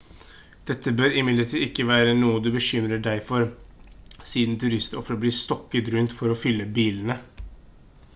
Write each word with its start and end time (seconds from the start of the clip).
dette 0.69 0.91
bør 0.99 1.17
imidlertid 1.19 1.65
ikke 1.65 1.83
være 1.89 2.15
noe 2.21 2.39
du 2.45 2.49
bekymrer 2.55 3.03
deg 3.07 3.21
for 3.27 4.25
siden 4.33 4.57
turister 4.65 5.03
ofte 5.03 5.19
blir 5.25 5.37
stokket 5.41 5.93
rundt 5.97 6.17
for 6.23 6.33
å 6.33 6.39
fylle 6.47 6.67
bilene 6.79 7.19